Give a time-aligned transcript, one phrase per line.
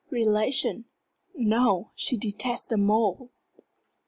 [0.09, 0.85] "Relation?
[1.35, 1.91] No.
[1.93, 3.29] She detests them all."